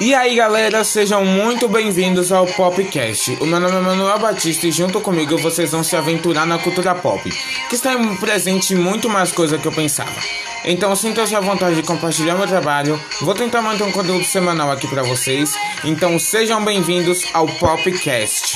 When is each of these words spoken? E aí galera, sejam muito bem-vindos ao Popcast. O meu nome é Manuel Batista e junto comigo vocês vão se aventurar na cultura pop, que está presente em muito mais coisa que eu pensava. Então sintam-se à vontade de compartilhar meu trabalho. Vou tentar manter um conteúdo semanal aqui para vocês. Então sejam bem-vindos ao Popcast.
E 0.00 0.14
aí 0.14 0.34
galera, 0.34 0.82
sejam 0.82 1.22
muito 1.26 1.68
bem-vindos 1.68 2.32
ao 2.32 2.46
Popcast. 2.46 3.36
O 3.38 3.44
meu 3.44 3.60
nome 3.60 3.76
é 3.76 3.80
Manuel 3.80 4.18
Batista 4.18 4.66
e 4.66 4.72
junto 4.72 4.98
comigo 4.98 5.36
vocês 5.36 5.72
vão 5.72 5.84
se 5.84 5.94
aventurar 5.94 6.46
na 6.46 6.58
cultura 6.58 6.94
pop, 6.94 7.30
que 7.68 7.74
está 7.74 7.90
presente 8.18 8.72
em 8.72 8.78
muito 8.78 9.10
mais 9.10 9.30
coisa 9.30 9.58
que 9.58 9.68
eu 9.68 9.72
pensava. 9.72 10.18
Então 10.64 10.96
sintam-se 10.96 11.36
à 11.36 11.40
vontade 11.40 11.76
de 11.76 11.82
compartilhar 11.82 12.34
meu 12.34 12.46
trabalho. 12.46 12.98
Vou 13.20 13.34
tentar 13.34 13.60
manter 13.60 13.84
um 13.84 13.92
conteúdo 13.92 14.24
semanal 14.24 14.70
aqui 14.70 14.88
para 14.88 15.02
vocês. 15.02 15.52
Então 15.84 16.18
sejam 16.18 16.64
bem-vindos 16.64 17.22
ao 17.34 17.46
Popcast. 17.46 18.48